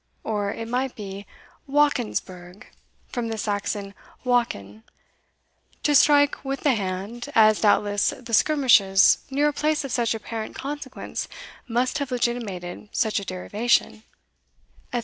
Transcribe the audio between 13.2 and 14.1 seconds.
derivation,"